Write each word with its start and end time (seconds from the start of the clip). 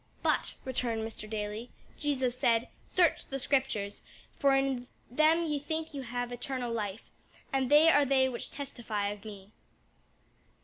"But," 0.23 0.55
returned 0.65 1.03
Mr. 1.07 1.29
Daly, 1.29 1.69
"Jesus 1.99 2.35
said, 2.35 2.69
'Search 2.87 3.27
the 3.27 3.37
Scriptures; 3.37 4.01
for 4.39 4.55
in 4.55 4.87
them 5.11 5.43
ye 5.45 5.59
think 5.59 5.93
ye 5.93 6.01
have 6.01 6.31
eternal 6.31 6.73
life; 6.73 7.03
and 7.53 7.69
they 7.69 7.87
are 7.87 8.03
they 8.03 8.27
which 8.27 8.49
testify 8.49 9.09
of 9.09 9.23
me.'" 9.23 9.51